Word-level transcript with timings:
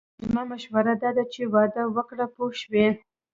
زما 0.25 0.43
مشوره 0.51 0.93
داده 1.03 1.23
چې 1.33 1.41
واده 1.53 1.83
وکړه 1.95 2.25
پوه 2.33 2.51
شوې!. 2.61 2.87